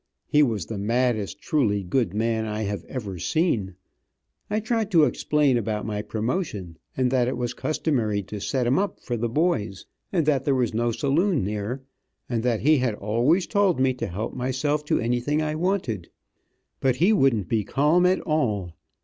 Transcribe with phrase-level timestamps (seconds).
[0.25, 3.75] He was the maddest truly good man I have ever seen.
[4.49, 8.79] I tried to explain about my promotion, and that it was customary to set em
[8.79, 11.83] up for the boys, and that there was no saloon near,
[12.27, 16.09] and that he had always told me to help myself to anything I wanted;
[16.79, 18.73] but he wouldn't be calm at all.